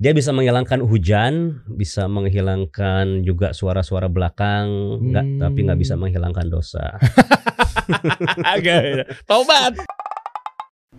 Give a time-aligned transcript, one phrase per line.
[0.00, 5.38] Dia bisa menghilangkan hujan, bisa menghilangkan juga suara-suara belakang, nggak Hmm.
[5.38, 6.96] tapi nggak bisa menghilangkan dosa.
[8.56, 9.76] Agak tobat.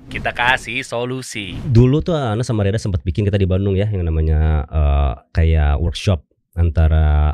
[0.05, 1.55] Kita kasih solusi.
[1.57, 5.79] Dulu tuh Ana sama Reda sempat bikin kita di Bandung ya yang namanya eh, kayak
[5.79, 6.21] workshop
[6.53, 7.33] antara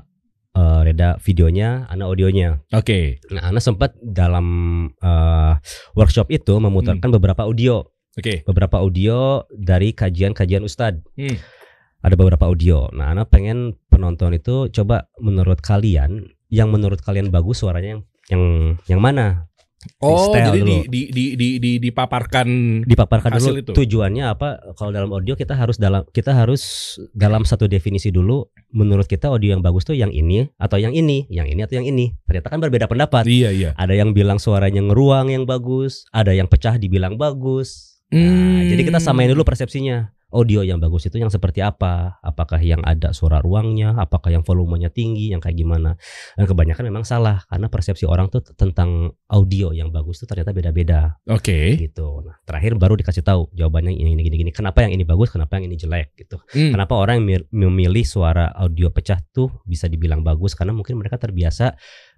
[0.54, 2.64] eh, Reda videonya, Ana audionya.
[2.72, 3.20] Oke.
[3.28, 4.48] Nah, Ana sempat dalam
[4.94, 5.54] eh,
[6.00, 7.82] workshop itu memutarkan beberapa audio,
[8.16, 8.46] Oke.
[8.46, 11.04] beberapa audio dari kajian-kajian Ustadz.
[11.18, 11.36] Hmm.
[12.02, 12.88] Ada beberapa audio.
[12.94, 18.44] Nah, Ana pengen penonton itu coba menurut kalian, yang menurut kalian bagus suaranya yang yang
[18.88, 19.48] yang mana?
[20.04, 20.78] Oh, Style jadi di, dulu.
[20.90, 22.48] di, di, di, di, dipaparkan.
[22.84, 23.72] Dipaparkan Hasil dulu itu.
[23.78, 24.60] tujuannya apa?
[24.76, 28.44] Kalau dalam audio kita harus dalam kita harus dalam satu definisi dulu.
[28.74, 31.88] Menurut kita audio yang bagus tuh yang ini atau yang ini, yang ini atau yang
[31.88, 32.12] ini.
[32.28, 33.24] Ternyata kan berbeda pendapat.
[33.30, 33.70] Iya, iya.
[33.80, 38.02] Ada yang bilang suaranya ngeruang yang bagus, ada yang pecah dibilang bagus.
[38.12, 38.64] Nah, Hmm.
[38.68, 40.12] jadi kita samain dulu persepsinya.
[40.38, 42.22] Audio yang bagus itu yang seperti apa?
[42.22, 43.98] Apakah yang ada suara ruangnya?
[43.98, 45.34] Apakah yang volumenya tinggi?
[45.34, 45.98] Yang kayak gimana?
[46.38, 51.18] Dan kebanyakan memang salah karena persepsi orang tuh tentang audio yang bagus tuh ternyata beda-beda
[51.26, 51.82] Oke.
[51.82, 52.22] gitu.
[52.22, 54.52] Nah, terakhir baru dikasih tahu jawabannya ini gini gini.
[54.54, 55.34] Kenapa yang ini bagus?
[55.34, 56.38] Kenapa yang ini jelek gitu?
[56.54, 56.70] Hmm.
[56.70, 61.18] Kenapa orang yang mi- memilih suara audio pecah tuh bisa dibilang bagus karena mungkin mereka
[61.18, 61.74] terbiasa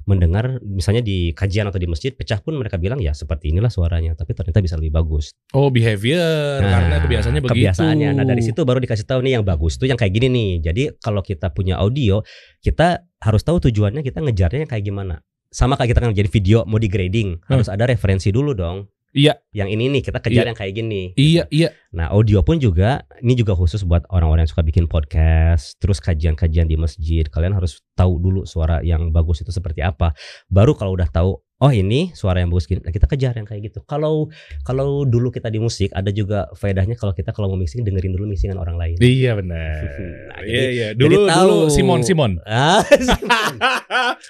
[0.08, 4.16] mendengar misalnya di kajian atau di masjid pecah pun mereka bilang ya seperti inilah suaranya
[4.16, 5.36] tapi ternyata bisa lebih bagus.
[5.53, 7.56] Oh, behavior karena Nah, kebiasaannya begitu.
[7.56, 8.09] Kebiasaannya.
[8.17, 10.52] Nah, dari situ baru dikasih tahu nih yang bagus tuh yang kayak gini nih.
[10.66, 12.19] Jadi kalau kita punya audio,
[12.59, 15.16] kita harus tahu tujuannya kita ngejarnya yang kayak gimana.
[15.50, 18.86] Sama kayak kita kan jadi video mau di grading, harus ada referensi dulu dong.
[19.09, 19.41] Iya.
[19.49, 20.49] Yang ini nih kita kejar Iya.
[20.53, 21.02] yang kayak gini.
[21.13, 21.69] Iya, iya.
[21.89, 26.66] Nah, audio pun juga ini juga khusus buat orang-orang yang suka bikin podcast, terus kajian-kajian
[26.66, 27.25] di masjid.
[27.25, 30.13] Kalian harus tahu dulu suara yang bagus itu seperti apa.
[30.45, 33.67] Baru kalau udah tahu, oh ini suara yang bagus gini, nah kita kejar yang kayak
[33.67, 33.81] gitu.
[33.83, 34.29] Kalau
[34.61, 38.29] kalau dulu kita di musik ada juga faedahnya kalau kita kalau mau mixing dengerin dulu
[38.29, 38.95] mixingan orang lain.
[38.97, 39.81] Iya benar.
[40.29, 40.88] Nah, Iya, jadi- iya.
[40.94, 41.49] jadi Dulu tahu.
[41.49, 42.31] dulu Simon Simon.
[42.47, 42.79] Ah,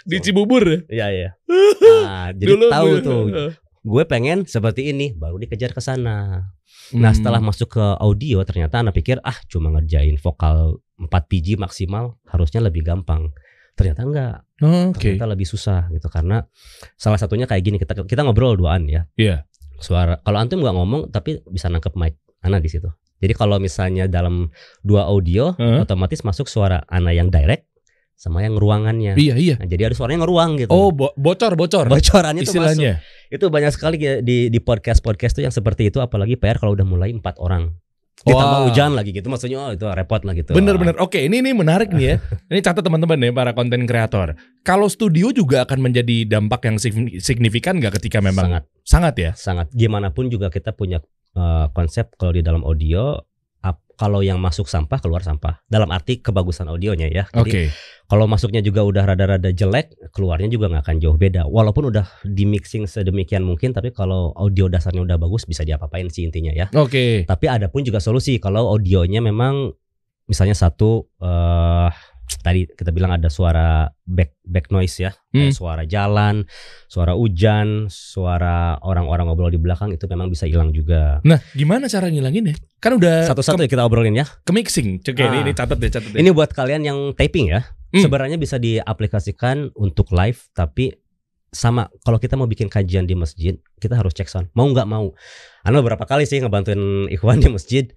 [0.08, 0.64] Di Cibubur.
[0.88, 1.30] iya iya.
[1.46, 3.04] Nah, jadi dulu tahu dulu.
[3.04, 3.50] tuh.
[3.82, 6.48] Gue pengen seperti ini, baru dikejar ke sana.
[6.90, 7.18] Nah Hmm.
[7.18, 12.60] setelah masuk ke audio ternyata anak pikir ah cuma ngerjain vokal 4 biji maksimal harusnya
[12.60, 13.30] lebih gampang.
[13.78, 15.00] Ternyata enggak, Oh, Oke.
[15.16, 16.44] ternyata lebih susah gitu karena
[17.00, 19.08] salah satunya kayak gini kita kita ngobrol duaan ya.
[19.16, 19.48] Iya.
[19.80, 22.92] Suara kalau antum nggak ngomong tapi bisa nangkep mic Ana di situ.
[23.20, 24.52] Jadi kalau misalnya dalam
[24.82, 25.84] dua audio Heeh.
[25.84, 27.69] otomatis masuk suara Ana yang direct
[28.20, 29.16] sama yang ruangannya.
[29.16, 29.56] Iya, iya.
[29.56, 30.70] Nah, jadi ada suaranya ngeruang gitu.
[30.76, 31.88] Oh, bo- bocor, bocor.
[31.88, 32.76] bocorannya tuh masuk.
[32.76, 33.00] Istilahnya.
[33.32, 36.76] Itu banyak sekali ya di di podcast podcast tuh yang seperti itu apalagi PR kalau
[36.76, 37.80] udah mulai empat orang.
[38.20, 40.52] Ditambah hujan lagi gitu maksudnya oh itu repot lah gitu.
[40.52, 41.00] Bener-bener.
[41.00, 42.16] Oke, ini ini menarik nih ya.
[42.52, 44.36] Ini catat teman-teman ya para konten kreator.
[44.68, 49.32] Kalau studio juga akan menjadi dampak yang signi- signifikan nggak ketika memang sangat sangat ya?
[49.40, 51.00] sangat gimana pun juga kita punya
[51.40, 53.24] eh, konsep kalau di dalam audio
[54.00, 57.28] kalau yang masuk sampah keluar sampah dalam arti kebagusan audionya ya.
[57.36, 57.52] Oke.
[57.52, 57.68] Jadi
[58.08, 61.46] kalau masuknya juga udah rada-rada jelek, keluarnya juga nggak akan jauh beda.
[61.46, 66.24] Walaupun udah di mixing sedemikian mungkin, tapi kalau audio dasarnya udah bagus bisa diapa-apain sih
[66.24, 66.72] intinya ya.
[66.80, 67.28] Oke.
[67.28, 69.76] Tapi ada pun juga solusi kalau audionya memang
[70.26, 71.92] misalnya satu eh
[72.40, 75.50] tadi kita bilang ada suara back back noise ya, Hmm.
[75.50, 76.46] suara jalan,
[76.86, 81.20] suara hujan, suara orang-orang ngobrol di belakang itu memang bisa hilang juga.
[81.22, 82.56] Nah, gimana cara ngilangin ya?
[82.78, 84.26] Kan udah Satu-satu ya kita obrolin ya.
[84.42, 85.02] ke, mixing.
[85.02, 85.44] Oke, ini, Ah.
[85.44, 86.20] ini catat deh, catat deh.
[86.20, 87.66] Ini buat kalian yang taping ya.
[87.90, 88.06] Hmm.
[88.06, 90.94] Sebenarnya bisa diaplikasikan untuk live tapi
[91.50, 95.18] sama kalau kita mau bikin kajian di masjid kita harus cek sound mau nggak mau
[95.66, 97.90] Anda beberapa kali sih ngebantuin ikhwan di masjid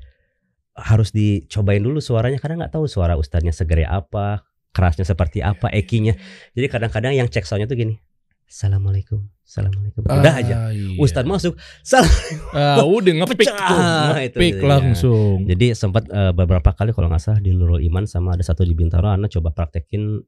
[0.74, 4.40] harus dicobain dulu suaranya karena nggak tahu suara ustadznya segede apa
[4.70, 6.16] kerasnya seperti apa ekinya
[6.52, 8.00] jadi kadang-kadang yang cek soundnya tuh gini
[8.46, 10.96] assalamualaikum assalamualaikum udah aja Ah, iya.
[10.96, 12.08] ustadz masuk salam
[12.52, 14.68] Ah, udah ngepick tuh, itu ngepick jadinya.
[14.70, 15.44] langsung.
[15.44, 18.72] jadi sempat eh, beberapa kali kalau nggak salah di Nurul Iman sama ada satu di
[18.72, 20.20] Bintaro Ana coba praktekin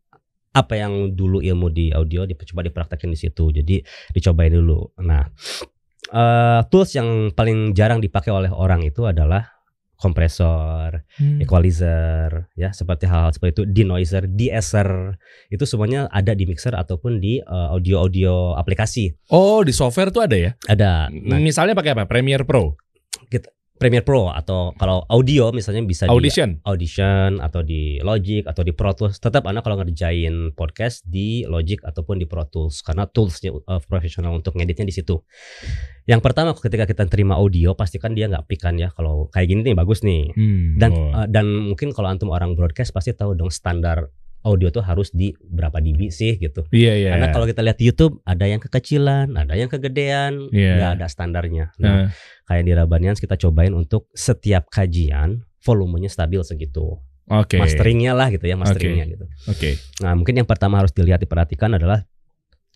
[0.53, 3.51] apa yang dulu ilmu di audio dicoba dipraktekin di situ.
[3.51, 4.87] Jadi dicobain dulu.
[5.03, 5.27] Nah,
[6.07, 9.51] eh, tools yang paling jarang dipakai oleh orang itu adalah
[9.97, 11.39] kompresor, Hmm.
[11.41, 15.17] equalizer, ya seperti hal-hal seperti itu, denoiser, de-esser,
[15.49, 19.15] itu semuanya ada di mixer ataupun di eh, audio-audio aplikasi.
[19.31, 20.51] Oh, di software tuh ada ya?
[20.67, 21.09] Ada.
[21.11, 22.05] Nah, Misalnya pakai apa?
[22.07, 22.75] Premiere Pro,
[23.75, 26.63] Premiere Pro atau kalau audio misalnya bisa di Audition.
[26.63, 31.83] Audition atau di Logic atau di Pro Tools tetap Anda kalau ngerjain podcast di Logic
[31.83, 35.19] ataupun di Pro Tools karena toolsnya uh, profesional untuk ngeditnya di situ.
[36.07, 39.75] Yang pertama ketika kita terima audio pastikan dia nggak pikan ya kalau kayak gini nih
[39.75, 40.31] bagus nih.
[40.31, 41.11] Hmm, Dan oh.
[41.11, 44.07] uh, dan mungkin kalau antum orang broadcast pasti tahu dong standar
[44.45, 46.69] audio tuh harus di berapa dB sih gitu.
[46.69, 47.11] Iya, iya.
[47.17, 51.73] Karena kalau kita lihat di YouTube ada yang kekecilan, ada yang kegedean, nggak ada standarnya.
[51.81, 52.05] Nah, Nah,
[52.45, 57.01] kayak di Rabanians kita cobain untuk setiap kajian volumenya stabil segitu.
[57.25, 57.57] Oke.
[57.57, 59.25] Masteringnya lah gitu ya, masteringnya gitu.
[59.49, 59.81] Oke.
[60.05, 62.05] Nah, mungkin yang pertama harus dilihat diperhatikan adalah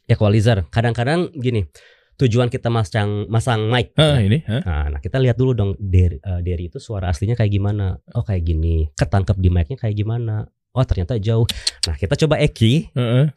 [0.09, 0.65] equalizer.
[0.73, 1.69] Kadang-kadang gini,
[2.17, 3.93] tujuan kita masang masang mic.
[4.01, 4.63] Hah, ini, hah?
[4.65, 8.01] Nah, nah, kita lihat dulu dong dari, eh, dari itu suara aslinya kayak gimana.
[8.17, 8.89] Oh kayak gini.
[8.97, 10.49] Ketangkep di mic-nya kayak gimana.
[10.77, 11.49] Oh ternyata jauh.
[11.89, 13.33] Nah kita coba eki Heeh.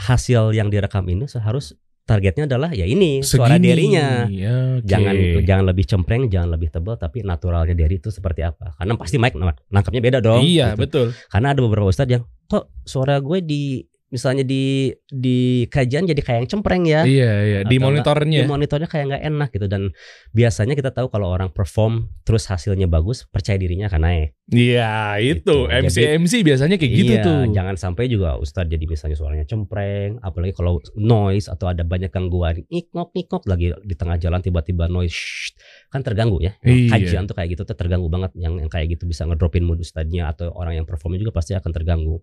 [0.00, 1.76] hasil yang direkam ini harus
[2.08, 3.66] targetnya adalah ya ini suara Segini.
[3.70, 4.26] derinya.
[4.26, 4.88] Ya, oke.
[4.88, 5.14] Jangan
[5.46, 8.74] jangan lebih cempreng, jangan lebih tebal, tapi naturalnya dari itu seperti apa?
[8.74, 9.38] Karena pasti mic
[9.70, 10.42] nangkapnya beda dong.
[10.42, 10.80] Iya, gitu.
[10.82, 11.06] betul.
[11.30, 16.38] Karena ada beberapa ustadz yang kok suara gue di misalnya di di kajian jadi kayak
[16.44, 17.06] yang cempreng ya.
[17.06, 17.58] Iya, iya.
[17.62, 18.42] Di monitornya.
[18.42, 19.94] Di monitornya kayak nggak enak gitu dan
[20.34, 24.28] biasanya kita tahu kalau orang perform terus hasilnya bagus, percaya dirinya akan naik.
[24.50, 25.38] Iya, itu.
[25.46, 25.56] Gitu.
[25.70, 27.40] MC Jadi- MC biasanya kayak gitu iya, tuh.
[27.54, 32.66] jangan sampai juga ustadz jadi misalnya suaranya cempreng, apalagi kalau noise atau ada banyak gangguan,
[32.66, 35.54] iknok iknok lagi di tengah jalan tiba-tiba noise, shh,
[35.94, 36.58] kan terganggu ya.
[36.66, 36.98] Iya.
[36.98, 40.26] Kajian tuh kayak gitu tuh terganggu banget yang yang kayak gitu bisa ngedropin mood ustadznya
[40.34, 42.18] atau orang yang performnya juga pasti akan terganggu.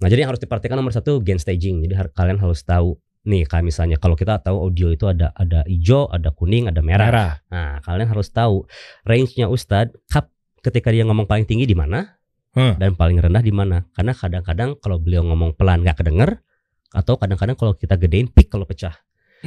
[0.00, 1.84] Nah jadi yang harus diperhatikan nomor satu gain staging.
[1.84, 5.60] Jadi har- kalian harus tahu nih kayak misalnya kalau kita tahu audio itu ada ada
[5.64, 7.06] hijau, ada kuning, ada merah.
[7.06, 7.32] Merah.
[7.46, 8.64] Nah kalian harus tahu
[9.04, 12.16] range-nya ustadz kap ketika dia ngomong paling tinggi di mana
[12.50, 12.74] Huh.
[12.74, 13.86] dan paling rendah di mana.
[13.94, 16.42] Karena kadang-kadang kalau beliau ngomong pelan nggak kedenger
[16.90, 18.90] atau kadang-kadang kalau kita gedein pick kalau pecah.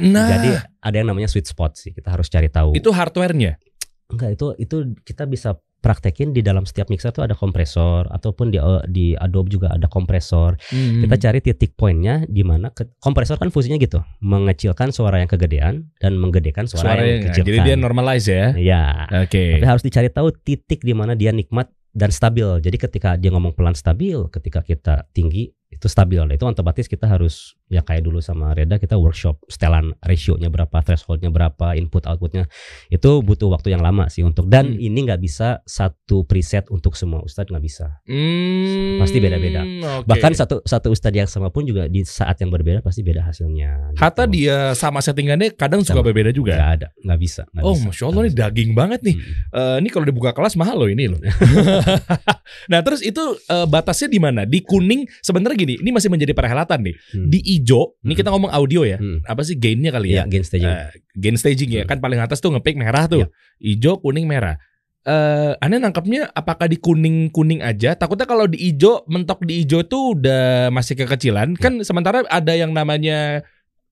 [0.00, 0.48] Nah, Jadi
[0.80, 1.92] ada yang namanya sweet spot sih.
[1.92, 2.72] Kita harus cari tahu.
[2.72, 3.60] itu hardware-nya.
[4.08, 8.56] Enggak itu itu kita bisa praktekin di dalam setiap mixer tuh ada kompresor ataupun di
[8.88, 10.56] di Adobe juga ada kompresor.
[10.72, 11.04] Hmm.
[11.04, 15.92] Kita cari titik poinnya di mana ke- kompresor kan fungsinya gitu, mengecilkan suara yang kegedean
[16.00, 17.52] dan menggedekan suara, suara yang yang dikecilkan.
[17.52, 18.46] jadi dia normalize ya.
[18.56, 18.82] Iya.
[19.28, 19.60] Oke.
[19.60, 22.48] Tapi harus dicari tahu titik di mana dia nikmat dan stabil.
[22.64, 26.22] Jadi ketika dia ngomong pelan stabil, ketika kita tinggi itu stabil.
[26.22, 30.78] Nah, itu otomatis kita harus ya kayak dulu sama Reda kita workshop setelan rasionya berapa,
[30.78, 32.46] thresholdnya berapa, input outputnya
[32.86, 34.78] itu butuh waktu yang lama sih untuk dan Hmm.
[34.80, 37.98] ini nggak bisa satu preset untuk semua ustadz nggak bisa.
[38.06, 39.60] Hmm, Pasti beda-beda.
[39.60, 40.06] oke.
[40.06, 43.92] Bahkan satu satu ustadz yang sama pun juga di saat yang berbeda pasti beda hasilnya.
[43.94, 44.38] Hatta gitu.
[44.38, 46.06] dia sama settingannya kadang suka Sama.
[46.06, 46.54] berbeda juga.
[46.54, 47.42] nggak ada, nggak bisa.
[47.50, 48.36] nggak Oh, bisa, masya Allah bisa.
[48.38, 49.16] daging banget nih.
[49.16, 49.58] Hmm.
[49.58, 51.18] Eh, ini kalau dibuka kelas mahal loh ini loh.
[52.70, 54.42] nah terus itu eh, batasnya di mana?
[54.44, 56.94] Di kuning sebenarnya gini, ini masih menjadi perhelatan nih.
[57.16, 57.28] Hmm.
[57.28, 58.18] Di hijau, ini Hmm.
[58.20, 59.00] kita ngomong audio ya.
[59.00, 59.24] Hmm.
[59.24, 60.30] Apa sih gainnya kali Iya, ya?
[60.30, 60.68] gain staging.
[60.68, 61.96] Eh, gain staging ya Hmm.
[61.96, 63.24] kan paling atas tuh ngepick merah tuh.
[63.24, 63.28] Iya.
[63.58, 64.60] Hijau, kuning, merah.
[65.04, 67.96] Eh, aneh nangkapnya apakah di kuning kuning aja?
[67.96, 71.56] Takutnya kalau di hijau mentok di hijau tuh udah masih kekecilan.
[71.56, 73.40] Kan sementara ada yang namanya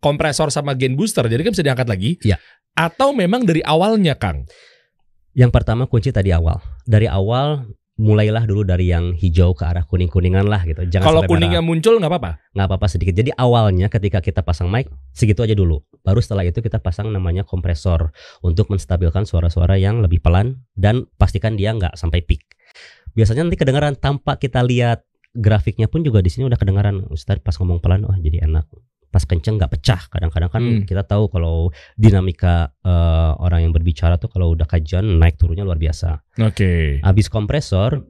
[0.00, 2.20] kompresor sama gain booster, jadi kan bisa diangkat lagi.
[2.20, 2.36] Iya.
[2.72, 4.44] Atau memang dari awalnya, Kang?
[5.32, 6.60] Yang pertama kunci tadi awal.
[6.84, 7.64] Dari awal
[8.02, 10.82] mulailah dulu dari yang hijau ke arah kuning-kuningan lah gitu.
[10.90, 11.70] Jangan Kalau kuningnya merah.
[11.70, 12.30] muncul nggak apa-apa.
[12.50, 13.14] nggak apa-apa sedikit.
[13.14, 15.86] Jadi awalnya ketika kita pasang mic segitu aja dulu.
[16.02, 18.10] Baru setelah itu kita pasang namanya kompresor
[18.42, 22.42] untuk menstabilkan suara-suara yang lebih pelan dan pastikan dia nggak sampai peak.
[23.14, 27.06] Biasanya nanti kedengaran tanpa kita lihat grafiknya pun juga di sini udah kedengaran.
[27.06, 28.66] Ustaz pas ngomong pelan, oh jadi enak.
[29.12, 30.00] Pas kenceng nggak pecah.
[30.08, 30.82] Kadang-kadang kan Hmm.
[30.82, 35.76] kita tahu kalau dinamika eh, orang yang berbicara tuh kalau udah kajian naik turunnya luar
[35.76, 36.24] biasa.
[36.40, 36.98] Oke.
[36.98, 38.02] Habis kompresor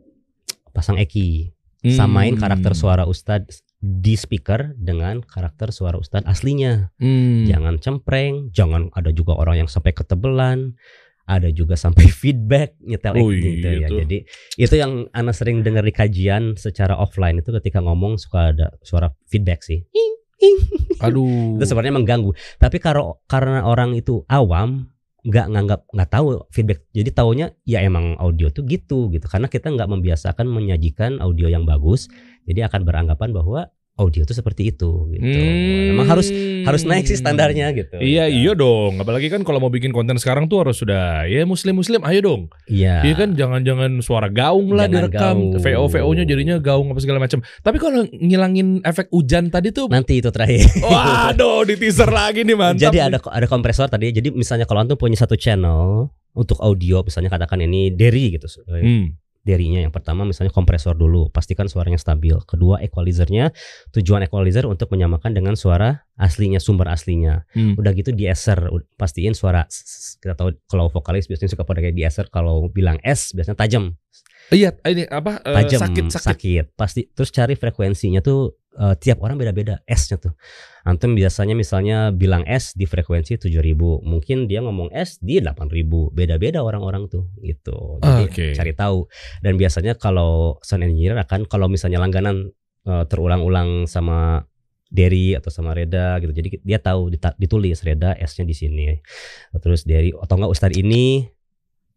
[0.71, 1.53] pasang eki.
[1.83, 2.41] Samain Hmm.
[2.41, 6.95] karakter suara Ustadz di speaker dengan karakter suara Ustadz aslinya.
[6.97, 7.45] Hmm.
[7.45, 10.79] Jangan cempreng, jangan ada juga orang yang sampai ketebelan,
[11.25, 13.75] ada juga sampai feedback nyetel Oh, acting gitu ya.
[13.75, 13.99] iya tuh.
[14.01, 14.17] Jadi
[14.57, 19.11] itu yang Ana sering dengar di kajian secara offline itu ketika ngomong suka ada suara
[19.27, 19.83] feedback sih.
[19.83, 20.59] Ing, ing.
[21.07, 21.57] Aduh.
[21.57, 22.35] Itu sebenarnya mengganggu.
[22.59, 28.19] Tapi kalau karena orang itu awam nggak nganggap nggak tahu feedback jadi taunya ya emang
[28.19, 32.11] audio tuh gitu gitu karena kita nggak membiasakan menyajikan audio yang bagus
[32.43, 33.71] jadi akan beranggapan bahwa
[34.03, 35.93] audio tuh seperti itu gitu Hmm.
[35.93, 36.29] emang harus
[36.63, 38.39] harus naik sih standarnya gitu Iya Gitu.
[38.41, 38.99] iya dong.
[38.99, 42.43] Apalagi kan kalau mau bikin konten sekarang tuh harus sudah ya muslim muslim ayo dong.
[42.67, 45.37] iya Iya kan jangan-jangan suara gaung lah Jangan direkam.
[45.39, 45.59] gaung.
[45.59, 47.39] VO VO-nya jadinya gaung apa segala macam.
[47.41, 52.55] Tapi kalau ngilangin efek hujan tadi tuh nanti itu terakhir waduh di teaser lagi nih
[52.55, 52.83] mantap.
[52.85, 57.29] jadi ada ada kompresor tadi jadi misalnya kalau antum punya satu channel untuk audio misalnya
[57.29, 59.15] katakan ini Derry gitu Hmm.
[59.43, 59.83] Derinya.
[59.83, 61.29] Yang pertama misalnya kompresor dulu.
[61.31, 62.35] Pastikan suaranya stabil.
[62.47, 63.51] Kedua equalizernya.
[63.95, 67.43] Tujuan equalizer untuk menyamakan dengan suara aslinya sumber aslinya.
[67.53, 67.75] Hmm.
[67.75, 69.67] udah gitu di eser pastiin suara
[70.23, 73.85] kita tahu kalau vokalis biasanya suka pada kayak di eser kalau bilang S biasanya tajam.
[74.53, 76.05] Iya, ini apa eh, tajam sakit.
[76.13, 76.65] sakit.
[76.77, 80.35] pasti terus cari frekuensinya tuh eh, tiap orang beda-beda S-nya tuh.
[80.83, 85.69] Antum biasanya misalnya bilang S di frekuensi 7000 mungkin dia ngomong S di 8000
[86.11, 88.03] beda-beda orang-orang tuh gitu.
[88.03, 88.47] Jadi Oke.
[88.57, 89.07] cari tahu.
[89.45, 92.51] Dan biasanya kalau sound engineer akan kalau misalnya langganan
[92.89, 94.43] eh, terulang-ulang sama
[94.93, 97.09] Derry atau sama Reda gitu jadi dia tahu
[97.41, 98.93] ditulis Reda S-nya di sini.
[99.57, 101.25] Terus Derry atau enggak Ustadz ini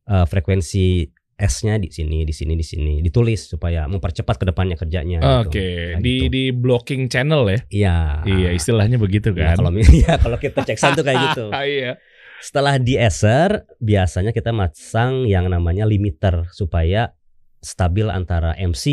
[0.07, 5.19] eh, frekuensi S-nya di sini, di sini, di sini, ditulis supaya mempercepat ke depannya kerjanya.
[5.19, 5.51] gitu.
[5.51, 6.31] Oke, Kayak di gitu.
[6.31, 7.59] di blocking channel ya.
[7.67, 7.97] Iya.
[8.23, 9.55] Iya, istilahnya begitu Nah, kan.
[9.59, 9.71] kalau
[10.07, 11.45] ya kalau kita cek tuh kayak gitu.
[11.75, 11.99] iya.
[12.39, 17.11] Setelah di eser, biasanya kita masang yang namanya limiter supaya
[17.59, 18.85] stabil antara MC,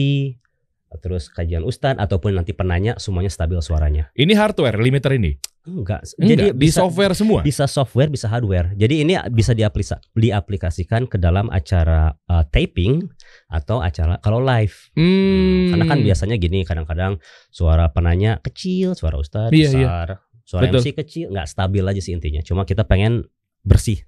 [1.00, 4.12] terus kajian ustadz ataupun nanti penanya semuanya stabil suaranya.
[4.12, 5.38] Ini hardware limiter ini.
[5.62, 6.02] Enggak.
[6.18, 7.40] Enggak, Jadi di bisa software semua.
[7.40, 8.74] bisa software, bisa hardware.
[8.74, 13.06] Jadi ini bisa diaplisa- diaplikasikan ke dalam acara uh, taping
[13.46, 14.74] atau acara kalau live.
[14.98, 15.70] Hmm.
[15.70, 19.86] Karena kan biasanya gini, kadang-kadang suara penanya kecil, suara ustadz Iya, iya.
[19.86, 20.08] besar,
[20.42, 20.82] suara Betul.
[20.82, 22.42] MC kecil, nggak stabil aja sih intinya.
[22.42, 23.22] Cuma kita pengen
[23.62, 24.02] bersih.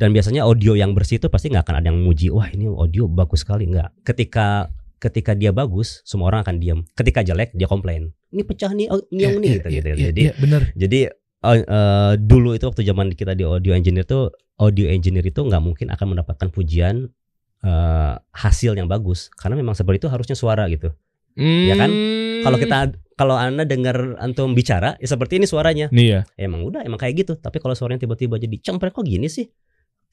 [0.00, 3.04] Dan biasanya audio yang bersih itu pasti nggak akan ada yang muji, wah ini audio
[3.04, 4.00] bagus sekali nggak.
[4.00, 4.72] Ketika
[5.04, 6.80] ketika dia bagus, semua orang akan diam.
[6.96, 8.16] Ketika jelek, dia komplain.
[8.32, 9.88] Ini pecah nih, oh, ini yang Iya, nih iya, gitu, iya, gitu.
[9.92, 10.62] iya, Jadi iya, benar.
[10.72, 11.00] jadi
[11.44, 15.60] eh, eh, dulu itu waktu zaman kita di audio engineer tuh audio engineer itu nggak
[15.60, 17.12] mungkin akan mendapatkan pujian
[17.60, 20.88] eh, hasil yang bagus karena memang seperti itu harusnya suara gitu.
[21.36, 21.90] Ya kan?
[22.42, 22.78] Kalau kita
[23.14, 25.86] kalau anda dengar antum bicara ya seperti ini suaranya.
[25.90, 26.20] nih ya.
[26.38, 27.34] Emang udah emang kayak gitu.
[27.34, 29.50] Tapi kalau suaranya tiba-tiba jadi cempreng kok gini sih?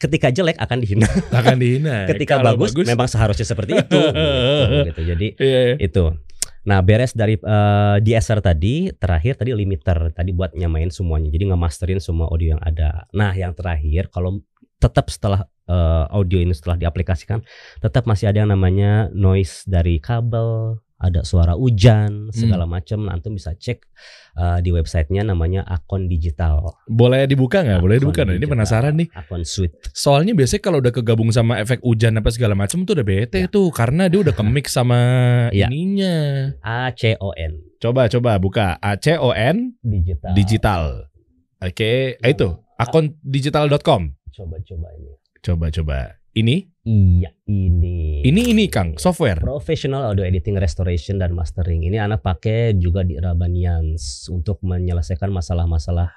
[0.01, 1.05] Ketika jelek akan dihina.
[1.39, 1.95] akan dihina.
[2.11, 4.01] Ketika Kalau bagus, memang seharusnya seperti itu.
[4.09, 5.01] gitu, gitu.
[5.13, 5.75] Jadi Iya, iya.
[5.77, 6.17] itu.
[6.61, 11.97] Nah beres dari eh, DSR tadi terakhir tadi limiter tadi buat nyamain semuanya jadi ngemasterin
[12.01, 13.09] semua audio yang ada.
[13.13, 14.41] Nah yang terakhir kalau
[14.77, 17.41] tetap setelah eh, audio ini setelah diaplikasikan
[17.81, 23.09] tetap masih ada yang namanya noise dari kabel, ada suara hujan segala macam.
[23.09, 23.81] Nah, antum bisa cek
[24.37, 26.61] eh, di websitenya namanya Akon Digital.
[26.85, 27.81] Boleh dibuka nggak?
[27.81, 28.37] Boleh dibuka nggak?
[28.37, 28.53] Ini Digital.
[28.53, 29.07] penasaran nih.
[29.11, 29.73] Akon Suite.
[29.91, 33.49] Soalnya biasanya kalau udah kegabung sama efek hujan apa segala macam tuh udah bete Ya.
[33.49, 34.99] tuh karena dia udah kemix sama
[35.57, 35.65] Ya.
[35.67, 36.53] ininya.
[36.61, 40.31] A C O N Coba coba buka A C O N Digital.
[40.37, 40.83] digital.
[41.59, 44.01] Oke, eh, itu akondigital.com.
[44.31, 45.11] Coba-coba ini.
[45.41, 45.97] Coba coba.
[46.31, 48.25] Ini Iya ini.
[48.25, 49.37] ini ini Kang, software.
[49.37, 51.85] Professional audio editing, restoration dan mastering.
[51.85, 56.09] Ini anak pakai juga di Rabanians untuk menyelesaikan masalah-masalah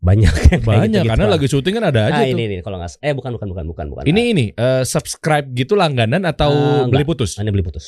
[0.00, 0.28] banyak
[0.68, 1.32] Banyak gitu-gitu karena lah.
[1.36, 2.32] lagi syuting kan ada aja ah, tuh.
[2.32, 4.04] ini ini kalau nggak eh bukan bukan bukan bukan bukan.
[4.04, 7.40] Ini ini eh, subscribe gitu langganan atau Ah, beli putus?
[7.40, 7.86] Ah, ini beli putus.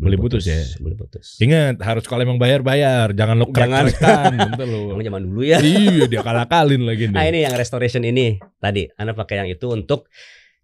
[0.00, 0.64] Beli putus ya?
[0.80, 1.36] Beli putus.
[1.44, 3.92] Ingat harus kalau emang bayar bayar, jangan lo Jangan.
[3.92, 4.96] gitu loh.
[4.96, 5.60] Emang zaman dulu ya.
[5.60, 7.16] iya dia kalah-kalin lagi nih.
[7.20, 10.08] Nah ini yang restoration ini tadi Anda pakai yang itu untuk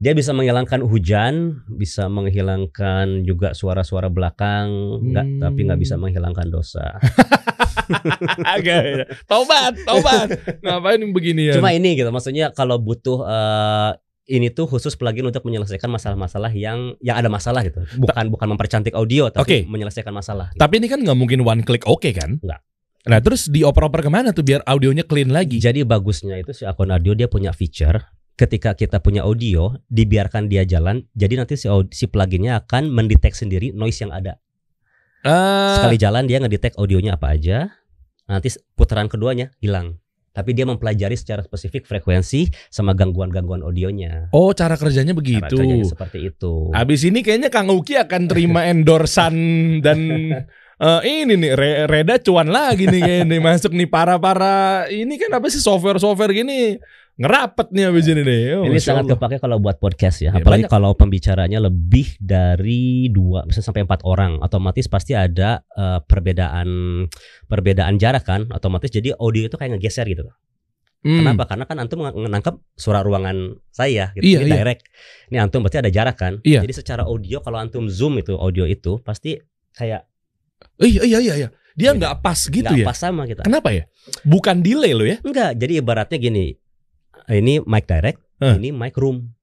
[0.00, 5.38] dia bisa menghilangkan hujan, bisa menghilangkan juga suara-suara belakang, enggak, Hmm.
[5.38, 6.96] tapi nggak bisa menghilangkan dosa.
[8.56, 9.12] Agak.
[9.26, 10.28] Tobat, tobat.
[10.62, 11.54] Ngapain begini ya?
[11.58, 13.90] Cuma ini gitu, maksudnya kalau butuh eh,
[14.30, 17.82] ini tuh khusus plugin untuk menyelesaikan masalah-masalah yang yang ada masalah gitu.
[17.98, 19.58] Bukan bukan mempercantik audio, tapi Oke.
[19.66, 20.54] menyelesaikan masalah.
[20.54, 20.60] gitu.
[20.62, 22.38] Tapi ini kan nggak mungkin one click oke kan?
[22.40, 22.60] Nggak.
[23.00, 25.56] Nah terus dioper-oper ke mana tuh biar audionya clean lagi?
[25.58, 27.96] Jadi bagusnya itu si akun audio dia punya feature
[28.40, 33.68] ketika kita punya audio dibiarkan dia jalan, jadi nanti si si pluginnya akan mendetek sendiri
[33.70, 34.40] noise yang ada.
[35.20, 37.68] Ah, Sekali jalan dia ngedetect audionya apa aja,
[38.24, 40.00] nanti putaran keduanya hilang.
[40.30, 44.30] Tapi dia mempelajari secara spesifik frekuensi sama gangguan-gangguan audionya.
[44.30, 45.56] Oh cara kerjanya Cara begitu.
[45.58, 46.70] kerjanya seperti itu.
[46.70, 49.34] Abis ini kayaknya Kang Uki akan terima endorsan
[49.82, 49.98] dan
[50.80, 55.50] eh, ini nih Re- Reda cuan lagi nih kayaknya masuk nih para-para ini kan apa
[55.50, 56.78] sih software-software gini
[57.20, 58.42] ngerapet nih abis ini nih.
[58.56, 60.72] Oh, Ini sangat kepake kalau buat podcast ya, Ya, apalagi banyak.
[60.72, 66.68] kalau pembicaranya lebih dari dua, bisa sampai empat orang, otomatis pasti ada eh, perbedaan
[67.44, 70.24] perbedaan jarak kan, otomatis jadi audio itu kayak ngegeser gitu.
[71.00, 71.20] Hmm.
[71.24, 71.44] Kenapa?
[71.48, 74.24] Karena kan antum menangkap suara ruangan saya, gitu.
[74.24, 74.56] Iya, ini iya.
[74.60, 74.82] direct.
[75.28, 76.40] Ini antum berarti ada jarak kan.
[76.44, 76.60] Iya.
[76.64, 79.36] Jadi secara audio kalau antum zoom itu audio itu pasti
[79.76, 80.04] kayak
[80.76, 81.48] Iya iya iya iya.
[81.72, 82.04] Dia Gitu.
[82.04, 82.86] nggak pas gitu nggak ya.
[82.88, 83.48] pas sama kita.
[83.48, 83.88] Kenapa ya?
[84.28, 85.16] Bukan delay lo ya?
[85.24, 86.59] Enggak, jadi ibaratnya gini.
[87.26, 88.56] Ini mic direct, Eh.
[88.56, 89.34] ini mic room.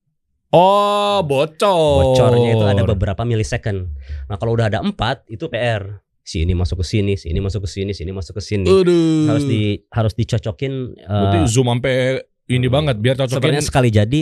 [0.47, 2.15] Oh, bocor.
[2.15, 3.91] bocornya itu ada beberapa milisecond.
[4.25, 5.99] Nah kalau udah ada empat itu PR.
[6.23, 8.67] Si ini masuk ke sini, si ini masuk ke sini, si ini masuk ke sini.
[8.67, 9.27] Aduh.
[9.27, 10.73] Harus di harus dicocokin.
[10.93, 14.19] eh, Berarti zoom sampai ini banget biar cocokin sebenarnya sekali jadi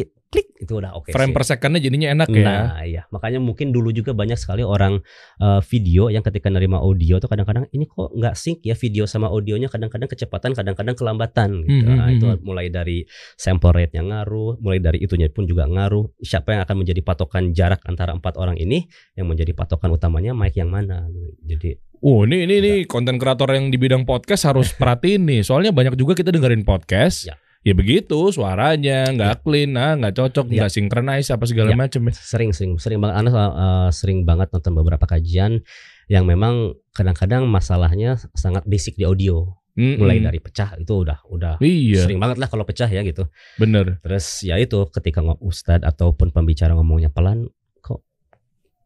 [0.65, 1.13] itu udah oke.
[1.13, 1.35] frame sih.
[1.37, 2.45] per secondnya jadinya enak ya.
[2.45, 4.99] Nah iya makanya mungkin dulu juga banyak sekali orang
[5.39, 9.29] eh, video yang ketika nerima audio tuh kadang-kadang ini kok nggak sync ya video sama
[9.29, 11.85] audionya kadang-kadang kecepatan kadang-kadang kelambatan gitu.
[11.85, 12.41] Hmm, Nah, hmm, itu hmm.
[12.43, 13.07] mulai dari
[13.39, 16.11] sample rate yang ngaruh, mulai dari itunya pun juga ngaruh.
[16.19, 20.57] Siapa yang akan menjadi patokan jarak antara empat orang ini yang menjadi patokan utamanya mic
[20.57, 21.31] yang mana gitu.
[21.55, 21.71] Jadi
[22.05, 25.41] Oh, ini ini nih konten kreator yang di bidang podcast harus perhatiin nih.
[25.41, 27.31] Soalnya banyak juga kita dengerin podcast.
[27.31, 27.39] Ya.
[27.65, 30.63] Ya begitu, suaranya nggak clean, nah nggak cocok, Ya.
[30.63, 31.75] nggak synchronize apa segala Ya.
[31.75, 32.05] macam.
[32.13, 35.65] sering sering sering banget Anda eh, sering banget nonton beberapa kajian
[36.05, 39.49] yang memang kadang-kadang masalahnya sangat basic di audio.
[39.75, 39.97] Mm-mm.
[39.97, 43.27] Mulai dari pecah itu udah udah Iya, sering banget lah kalau pecah ya gitu.
[43.57, 43.97] bener.
[43.99, 47.49] Terus ya itu ketika ngomong ustadz ataupun pembicara ngomongnya pelan
[47.81, 47.99] kok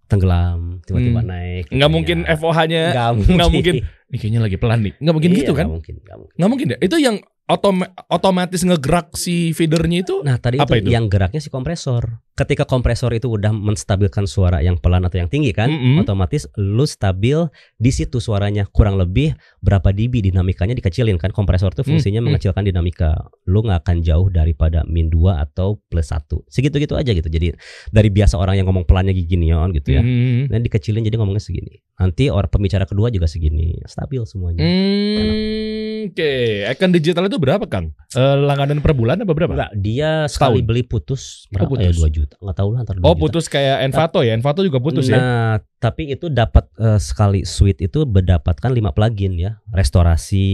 [0.08, 1.30] tenggelam tiba-tiba Hmm.
[1.30, 2.34] naik Nggak gitu mungkin ya.
[2.34, 3.76] FOH-nya nggak nggak mungkin.
[4.10, 4.94] Ini kayaknya lagi pelan nih.
[4.98, 5.66] Nggak mungkin Iya, gitu kan?
[5.68, 6.78] nggak mungkin nggak mungkin Nggak mungkin ya.
[6.82, 7.16] Itu yang
[7.50, 10.22] otoma- otomatis ngegerak si feedernya itu.
[10.22, 10.94] Nah tadi Apa itu, itu?
[10.94, 12.22] yang geraknya si kompresor.
[12.32, 16.00] Ketika kompresor itu udah menstabilkan suara yang pelan atau yang tinggi kan, Mm-mm.
[16.00, 17.36] otomatis lu stabil
[17.76, 21.36] di situ suaranya kurang lebih berapa dB dinamikanya dikecilin kan.
[21.36, 22.32] Kompresor tuh Hmm, fungsinya hmm.
[22.32, 23.28] mengecilkan dinamika.
[23.44, 26.48] Lu nggak akan jauh daripada min 2 atau plus 1.
[26.48, 27.28] Segitu-gitu aja gitu.
[27.28, 27.52] Jadi
[27.90, 30.02] dari biasa orang yang ngomong pelannya gini on gitu ya.
[30.06, 30.48] Hmm.
[30.48, 31.84] Dan dikecilin jadi ngomongnya segini.
[32.00, 33.76] Nanti orang pembicara kedua juga segini.
[33.84, 34.64] Stabil semuanya.
[34.64, 37.96] Hmm, Oke, Icon digital itu berapa Kang?
[38.12, 39.54] Eh, langganan per bulan apa berapa?
[39.56, 42.04] Enggak, dia sekali beli putus berapa Oh, ya putus.
[42.04, 42.36] 2 juta.
[42.38, 43.22] Enggak tahu lah antar 2 Oh juta.
[43.24, 44.34] putus kayak Envato ya?
[44.36, 45.18] Envato juga putus ya?
[45.18, 49.58] nah, tapi itu dapat eh, sekali suite itu mendapatkan 5 plugin ya.
[49.72, 50.48] Restorasi,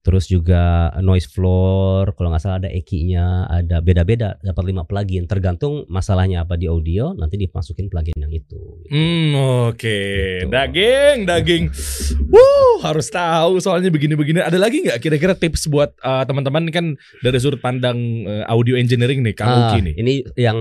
[0.00, 5.24] terus juga noise floor, kalau nggak salah ada EQ-nya, ada beda-beda dapat 5 plugin.
[5.24, 8.40] Tergantung masalahnya apa di audio, nanti dimasukin plugin yang itu.
[8.40, 8.60] gitu.
[8.88, 9.30] Hmm,
[9.68, 9.78] oke.
[9.78, 10.48] Gitu.
[10.48, 11.64] Daging, daging.
[12.32, 14.40] Wuh, harus tahu soalnya begini-begini.
[14.40, 19.20] Ada lagi nggak kira-kira tips buat eh, teman-teman kan dari sudut pandang eh, audio engineering
[19.20, 19.94] nih, Kang Ah, Uki nih.
[20.00, 20.58] Ini yang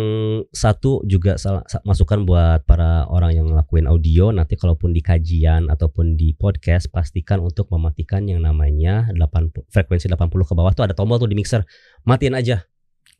[0.51, 5.71] satu juga salah, sa- masukan buat para orang yang ngelakuin audio nanti kalaupun di kajian
[5.71, 10.97] ataupun di podcast pastikan untuk mematikan yang namanya 80, frekuensi 80 ke bawah tuh ada
[10.97, 11.61] tombol tuh di mixer.
[12.03, 12.65] Matiin aja.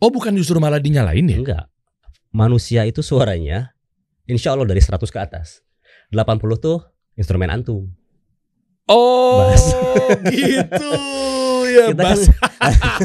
[0.01, 1.37] Oh, bukan justru malah dinyalain ya?
[1.37, 1.65] Enggak.
[2.33, 3.77] Manusia itu suaranya
[4.25, 5.61] insya Allah dari 100 ke atas.
[6.09, 6.81] 80 tuh
[7.13, 7.89] instrumen antum.
[8.89, 9.69] Oh, Bass.
[10.33, 10.93] gitu.
[11.69, 12.25] Ya, Kita bass.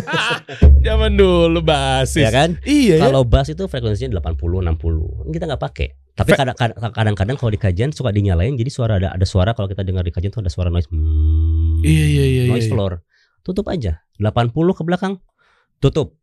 [0.87, 2.25] Zaman dulu basis.
[2.25, 2.57] Ya kan?
[2.65, 3.03] Iya ya.
[3.05, 5.29] Kalau bass itu frekuensinya 80 60.
[5.37, 5.89] Kita nggak pakai.
[6.15, 10.07] Tapi kadang-kadang kalau di kajian suka dinyalain jadi suara ada ada suara kalau kita dengar
[10.07, 10.87] di kajian tuh ada suara noise.
[10.89, 12.73] Hmm, Iya, iya, iya, Noise iya.
[12.73, 12.93] floor.
[13.45, 14.01] Tutup aja.
[14.17, 15.21] 80 ke belakang.
[15.79, 16.17] Tutup.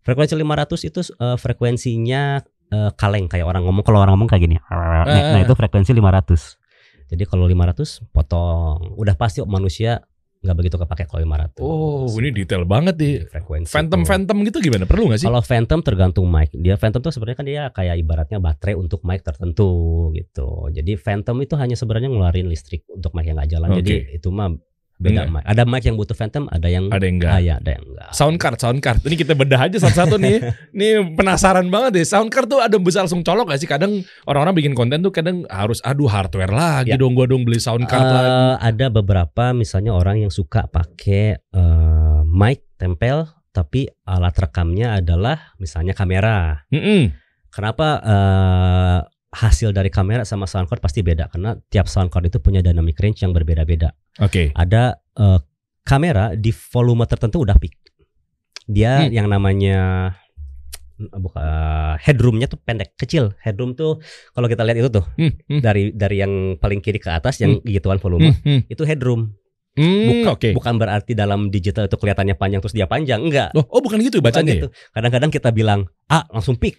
[0.00, 2.40] Frekuensi 500 itu eh, frekuensinya
[2.72, 4.56] eh, kaleng kayak orang ngomong kalau orang ngomong kayak gini.
[4.72, 7.12] Nah, nah, itu frekuensi 500.
[7.12, 8.96] Jadi kalau 500 potong.
[8.96, 10.00] Udah pasti manusia
[10.38, 11.58] nggak begitu kepake kalau 500.
[11.58, 13.26] Oh, ini detail banget nih.
[13.26, 13.74] frekuensi.
[13.74, 14.08] Phantom tuh.
[14.08, 14.86] Phantom gitu gimana?
[14.86, 15.26] Perlu nggak sih?
[15.26, 16.54] Kalau Phantom tergantung mic.
[16.54, 20.70] Dia Phantom tuh sebenarnya kan dia kayak ibaratnya baterai untuk mic tertentu gitu.
[20.70, 23.68] Jadi Phantom itu hanya sebenarnya ngeluarin listrik untuk mic yang nggak jalan.
[23.74, 23.78] Oke.
[23.82, 24.54] Jadi itu mah
[24.98, 25.26] beda Enggak.
[25.30, 25.42] mic.
[25.46, 27.32] Ada mic yang butuh Phantom, ada yang Ada yang enggak?
[27.32, 28.08] Ah, ya, ada yang enggak.
[28.10, 28.98] Sound card, sound card.
[29.00, 30.36] Ini kita bedah aja satu-satu nih.
[30.76, 32.04] Nih penasaran banget deh.
[32.04, 33.66] Sound card tuh ada bisa langsung colok gak sih?
[33.66, 33.92] Kadang
[34.24, 36.98] orang-orang bikin konten tuh kadang harus aduh hardware lagi Ya.
[36.98, 38.30] dong gua dong beli sound card Eh, lagi.
[38.64, 45.90] ada beberapa misalnya orang yang suka pakai eh, mic tempel tapi alat rekamnya adalah misalnya
[45.90, 46.66] kamera.
[46.68, 47.10] Mm-mm.
[47.48, 48.98] Kenapa eh,
[49.30, 53.32] hasil dari kamera sama soundcard pasti beda karena tiap soundcard itu punya dynamic range yang
[53.32, 53.92] berbeda-beda.
[54.18, 54.50] Oke.
[54.52, 55.38] Ada eh,
[55.82, 57.76] kamera di volume tertentu udah peak.
[58.64, 59.12] Dia Hmm.
[59.12, 59.78] yang namanya
[60.98, 61.46] buka
[62.02, 64.02] headroomnya tuh pendek kecil headroom tuh
[64.34, 67.62] kalau kita lihat itu tuh Hmm, hmm, dari dari yang paling kiri ke atas yang
[67.62, 68.60] gituan volume hmm, hmm.
[68.66, 69.30] itu headroom
[69.78, 70.48] Hmm, bukan Oke.
[70.58, 74.18] bukan berarti dalam digital itu kelihatannya panjang terus dia panjang enggak Oh, oh, bukan gitu
[74.18, 74.68] Bukan bacanya gitu.
[74.90, 76.74] kadang-kadang kita bilang ah langsung peak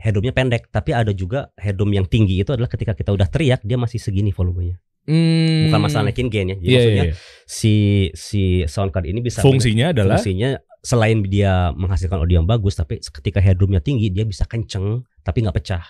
[0.00, 3.76] headroomnya pendek tapi ada juga headroom yang tinggi itu adalah ketika kita udah teriak dia
[3.76, 4.78] masih segini volumenya ya?
[5.10, 5.68] Hmm.
[5.68, 7.14] bukan masalah naikin gain ya jadi Iya, maksudnya iya.
[7.48, 7.74] si
[8.12, 13.40] si soundcard ini bisa Fungsinya adalah fungsinya selain dia menghasilkan audio yang bagus tapi ketika
[13.40, 15.84] headroomnya tinggi dia bisa kenceng tapi nggak pecah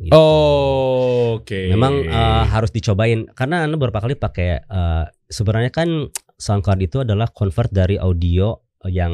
[0.00, 0.16] Gitu.
[0.16, 1.68] Oh, Oke.
[1.68, 6.08] memang eh, harus dicobain karena anda beberapa kali pakai eh, sebenarnya kan
[6.40, 8.56] soundcard itu adalah convert dari audio
[8.88, 9.12] yang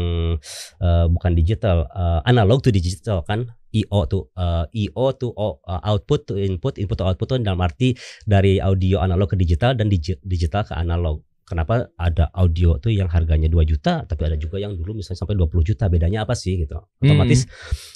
[0.79, 3.51] eh, bukan digital eh, analog to digital kan?
[3.75, 7.61] IO to eh, IO to o- eh, output to input input to output tuh dalam
[7.61, 7.93] arti
[8.25, 13.07] dari audio analog ke digital dan digi- digital ke analog kenapa ada audio tuh yang
[13.07, 16.59] harganya 2 juta tapi ada juga yang dulu misalnya sampai 20 juta bedanya apa sih
[16.59, 16.75] gitu.
[16.99, 17.47] Otomatis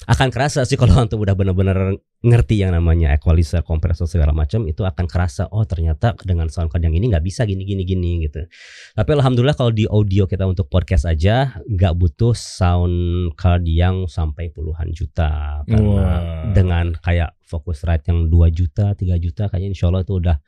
[0.07, 4.87] akan kerasa sih kalau untuk udah benar-benar ngerti yang namanya equalizer kompresor segala macam itu
[4.87, 8.47] akan kerasa oh ternyata dengan sound card yang ini nggak bisa gini gini gini gitu.
[8.95, 14.47] Tapi alhamdulillah kalau di audio kita untuk podcast aja nggak butuh sound card yang sampai
[14.55, 15.61] puluhan juta.
[15.67, 16.21] Karena Wah.
[16.55, 20.39] dengan kayak Focusrite yang 2 juta 3 juta kayaknya insya Allah itu udah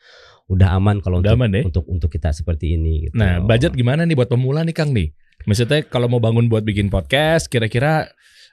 [0.45, 1.61] udah aman kalau Udah untuk, aman ya?
[1.63, 3.15] untuk untuk kita seperti ini gitu.
[3.15, 5.09] Nah, budget gimana nih buat pemula nih Kang nih?
[5.43, 8.07] Maksudnya kalau mau bangun buat bikin podcast, kira-kira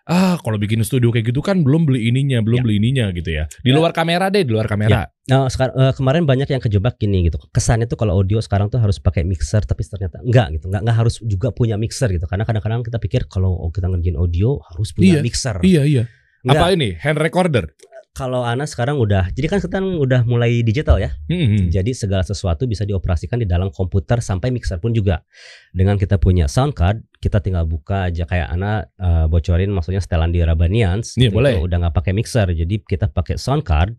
[0.04, 2.64] ah kalau bikin studio kayak gitu kan belum beli ininya, belum Ya.
[2.64, 3.44] beli ininya gitu ya.
[3.60, 3.76] Di Ya.
[3.76, 5.06] luar kamera deh, di luar kamera.
[5.28, 7.38] Nah, sekar- eh, kemarin banyak yang kejebak gini gitu.
[7.50, 10.66] Kesannya tuh kalau audio sekarang tuh harus pakai mixer tapi ternyata enggak gitu.
[10.66, 12.26] Enggak enggak harus juga punya mixer gitu.
[12.26, 15.22] Karena kadang-kadang kita pikir kalau kita ngerjain audio harus punya Iya.
[15.22, 15.56] mixer.
[15.62, 16.04] Iya, iya.
[16.42, 16.58] Enggak.
[16.58, 16.88] Apa ini?
[16.96, 17.64] Hand recorder.
[18.10, 21.14] Kalau Ana sekarang udah jadi kan kita udah mulai digital ya.
[21.30, 21.64] Hmm, hmm.
[21.70, 25.22] Jadi segala sesuatu bisa dioperasikan di dalam komputer sampai mixer pun juga.
[25.70, 30.34] Dengan kita punya sound card, kita tinggal buka aja kayak Ana eh, bocorin maksudnya setelan
[30.34, 31.62] di Rabanians Iya, gitu, boleh.
[31.62, 32.50] udah nggak pakai mixer.
[32.50, 33.94] Jadi kita pakai sound card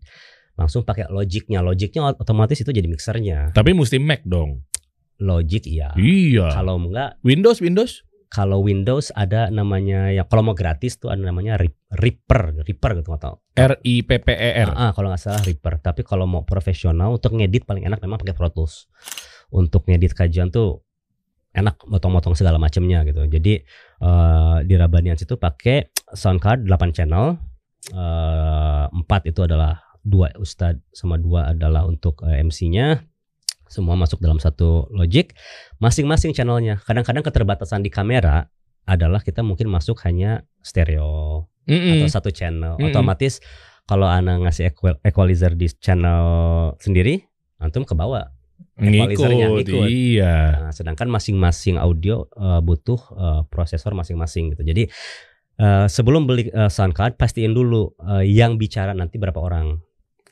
[0.60, 1.64] langsung pakai logiknya.
[1.64, 3.56] Logiknya otomatis itu jadi mixernya.
[3.56, 4.60] Tapi mesti Mac dong.
[5.24, 5.96] Logic iya.
[5.96, 6.52] Iya.
[6.52, 8.04] Kalau enggak Windows Windows.
[8.32, 11.60] Kalau Windows ada namanya ya kalau mau gratis tuh ada namanya
[11.92, 14.72] Reaper, Reaper gitu atau R I P P E R.
[14.72, 15.84] Ah, kalau nggak salah Reaper.
[15.84, 18.88] Tapi kalau mau profesional untuk ngedit paling enak memang pakai Pro Tools.
[19.52, 20.80] Untuk ngedit kajian tuh
[21.52, 23.20] enak motong-motong segala macamnya gitu.
[23.28, 23.60] Jadi
[24.00, 27.36] eh, di Rabanians itu pakai sound card 8 channel.
[27.92, 33.11] Eh, empat itu adalah dua ustad sama dua adalah untuk eh, MC-nya.
[33.72, 35.32] Semua masuk dalam satu Logic.
[35.80, 36.76] Masing-masing channelnya.
[36.84, 38.52] Kadang-kadang keterbatasan di kamera
[38.84, 42.04] adalah kita mungkin masuk hanya stereo Mm-mm.
[42.04, 42.76] atau satu channel.
[42.76, 42.92] Mm-mm.
[42.92, 43.40] Otomatis
[43.88, 46.26] kalau ana ngasih equal- equalizer di channel
[46.76, 47.24] sendiri,
[47.56, 48.28] antum ke bawah.
[48.78, 49.88] equalizernya Ngikut, ngikut.
[49.88, 50.34] Iya.
[50.68, 54.62] Nah, sedangkan masing-masing audio eh, butuh eh, prosesor masing-masing gitu.
[54.66, 54.84] Jadi
[55.58, 59.78] eh, sebelum beli eh, sound card pastiin dulu eh, yang bicara nanti berapa orang.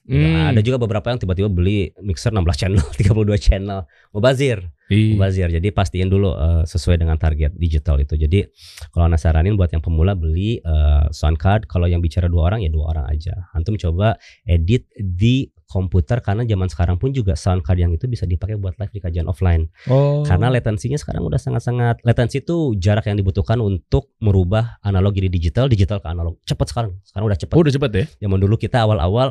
[0.09, 0.27] Gitu.
[0.27, 0.51] Hmm.
[0.51, 4.67] Ada juga beberapa yang tiba-tiba beli mixer 16 channel, 32 channel, mubazir.
[4.91, 5.15] Iya.
[5.15, 5.49] Mubazir.
[5.55, 8.19] Jadi pastiin dulu eh, sesuai dengan target digital itu.
[8.19, 8.43] Jadi
[8.91, 11.71] kalau Anda saranin buat yang pemula beli eh, sound card.
[11.71, 13.47] Kalau yang bicara dua orang ya dua orang aja.
[13.55, 18.27] Antum coba edit di komputer karena zaman sekarang pun juga sound card yang itu bisa
[18.27, 19.71] dipakai buat live di kajian offline.
[19.87, 20.27] Oh.
[20.27, 25.71] Karena latensinya sekarang udah sangat-sangat latensi itu jarak yang dibutuhkan untuk merubah analog jadi digital,
[25.71, 26.35] digital ke analog.
[26.43, 26.99] Cepat sekarang.
[27.07, 27.55] Sekarang udah cepat.
[27.55, 28.05] Oh, udah cepet ya?
[28.27, 29.31] Zaman dulu kita awal-awal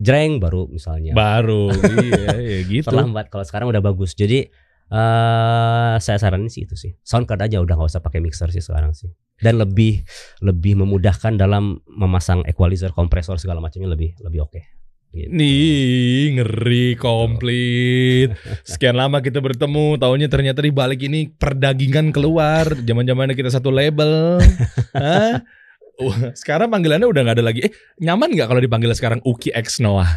[0.00, 1.68] jreng baru misalnya Baru.
[2.08, 2.88] iya, iya gitu.
[2.88, 4.48] terlambat kalau sekarang udah bagus jadi
[4.90, 8.58] eh saya saranin sih itu sih sound card aja udah nggak usah pakai mixer sih
[8.58, 10.02] sekarang sih dan lebih
[10.42, 15.30] lebih memudahkan dalam memasang equalizer kompresor segala macamnya lebih lebih oke gitu.
[15.34, 18.30] Nih, ngeri komplit.
[18.62, 22.70] Sekian lama kita bertemu, taunya ternyata di balik ini perdagingan keluar.
[22.78, 24.38] Zaman-zamannya kita satu label.
[24.94, 25.42] Hah?
[26.34, 27.60] Sekarang panggilannya udah nggak ada lagi.
[27.64, 30.08] Eh, nyaman nggak kalau dipanggil sekarang Uki X Noah?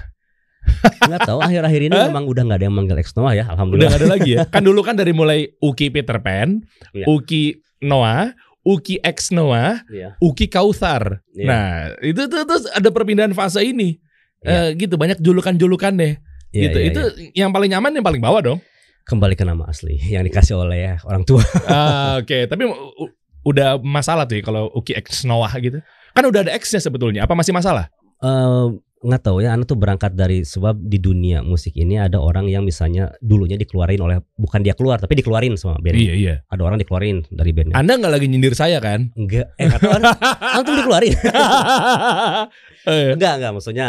[1.12, 3.90] nggak tahu akhir-akhir ini memang udah nggak ada yang manggil X Noah ya Udah alhamdulillah
[3.92, 4.48] nggak ada lagi ya?
[4.56, 6.64] Kan dulu kan dari mulai Uki Peter Pan,
[6.96, 7.06] Iya.
[7.06, 8.32] Uki Noah,
[8.64, 10.16] Uki X Noah, Iya.
[10.24, 11.20] Uki Kautsar.
[11.36, 11.48] Iya.
[11.48, 14.00] Nah, itu tuh terus ada perpindahan fase ini.
[14.40, 16.14] Eh, gitu banyak julukan-julukan deh.
[16.52, 16.78] Iya, gitu.
[16.80, 17.02] iya, itu
[17.34, 17.44] iya.
[17.44, 18.60] yang paling nyaman yang paling bawah dong.
[19.04, 23.12] kembali ke nama asli yang dikasih oleh orang tua Ah, Oke, tapi u-
[23.44, 25.80] udah masalah tuh ya kalau Uki X Noah gitu.
[26.14, 27.26] Kan udah ada X-nya sebetulnya.
[27.26, 27.90] Apa masih masalah?
[28.24, 28.68] Eh,
[29.04, 32.64] nggak tahu ya Anda tuh berangkat dari sebab di dunia musik ini ada orang yang
[32.64, 36.36] misalnya dulunya dikeluarin oleh bukan dia keluar tapi dikeluarin sama band Iya, iya.
[36.48, 39.12] ada orang dikeluarin dari bandnya Anda nggak lagi nyindir saya kan?
[39.20, 39.92] enggak eh nggak tahu
[40.40, 41.16] antum dikeluarin
[43.20, 43.88] enggak enggak maksudnya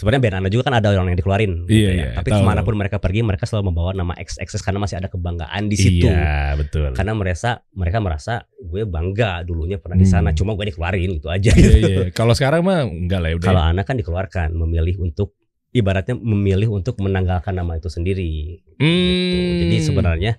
[0.00, 1.92] sebenarnya band Anda juga kan ada orang yang dikeluarin gitu Iya, ya.
[1.92, 2.40] iya, tapi tahu.
[2.40, 5.76] ke mana pun mereka pergi mereka selalu membawa nama XXS karena masih ada kebanggaan di
[5.76, 6.96] situ Iya, betul.
[6.96, 10.38] karena merasa mereka merasa gue bangga dulunya pernah di sana Hmm.
[10.40, 11.98] cuma gue dikeluarin gitu aja Iya, iya.
[12.10, 13.46] Kalau sekarang mah enggak lah ya udah.
[13.46, 15.36] kalau anak kan dikeluarkan memilih untuk
[15.70, 18.26] ibaratnya memilih untuk menanggalkan nama itu sendiri
[18.58, 18.82] gitu.
[18.82, 19.56] Hmm.
[19.62, 20.32] jadi sebenarnya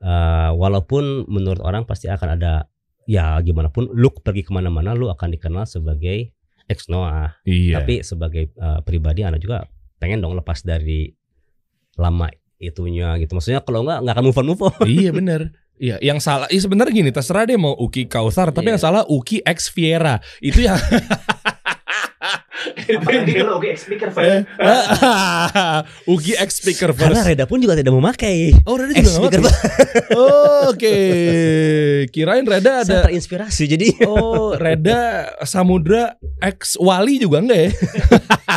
[0.00, 2.66] eh, walaupun menurut orang pasti akan ada
[3.04, 6.33] ya gimana pun lu pergi ke mana-mana lu akan dikenal sebagai
[6.68, 7.80] ex Noah iya.
[7.80, 9.68] tapi sebagai eh, pribadi anak juga
[10.00, 11.12] pengen dong lepas dari
[11.96, 15.98] lama itunya gitu maksudnya kalau nggak nggak akan move on move on iya bener Iya,
[15.98, 18.78] yang salah, iya sebenarnya gini, terserah deh mau Uki Kautsar, tapi Iya.
[18.78, 20.22] yang salah Uki X Viera.
[20.38, 20.78] Itu yang
[23.34, 24.08] kalau oke speaker
[26.06, 27.28] Uki X Speaker karena First.
[27.28, 29.68] Reda pun juga tidak memakai Oh, Reda X juga speaker pakai?
[30.66, 30.96] Oke,
[32.08, 32.84] kirain Reda ada.
[32.84, 35.00] saya terinspirasi jadi Oh, Reda
[35.42, 37.70] Samudra X Wali juga enggak ya?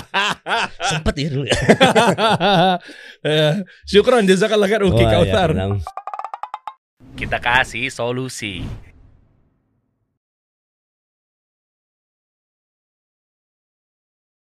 [0.89, 1.45] sempet ya dulu
[3.19, 5.49] Eh, Syukron jazakallah khair Uki Wah, ya, Kautsar.
[5.51, 5.73] tenang.
[7.17, 8.61] Kita kasih solusi.